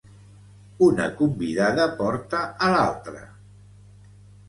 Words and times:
Una 0.85 1.05
convidada 1.19 1.87
porta 2.01 2.43
a 2.69 2.73
l'altra. 2.75 3.25